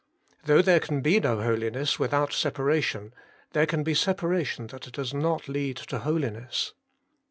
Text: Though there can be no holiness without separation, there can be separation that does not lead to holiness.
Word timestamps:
Though 0.45 0.63
there 0.63 0.79
can 0.79 1.01
be 1.01 1.19
no 1.19 1.43
holiness 1.43 1.99
without 1.99 2.33
separation, 2.33 3.13
there 3.51 3.67
can 3.67 3.83
be 3.83 3.93
separation 3.93 4.65
that 4.65 4.91
does 4.93 5.13
not 5.13 5.47
lead 5.47 5.77
to 5.77 5.99
holiness. 5.99 6.73